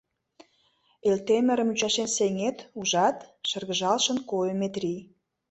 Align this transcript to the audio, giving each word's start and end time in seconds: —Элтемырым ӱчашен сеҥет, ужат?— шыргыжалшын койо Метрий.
—Элтемырым 1.09 1.69
ӱчашен 1.73 2.09
сеҥет, 2.17 2.57
ужат?— 2.79 3.17
шыргыжалшын 3.49 4.17
койо 4.29 4.53
Метрий. 4.61 5.01